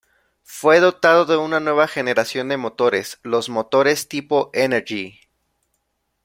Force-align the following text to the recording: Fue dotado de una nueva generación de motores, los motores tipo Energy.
Fue 0.41 0.79
dotado 0.79 1.25
de 1.25 1.37
una 1.37 1.59
nueva 1.59 1.87
generación 1.87 2.47
de 2.49 2.57
motores, 2.57 3.19
los 3.21 3.49
motores 3.49 4.07
tipo 4.07 4.49
Energy. 4.51 5.19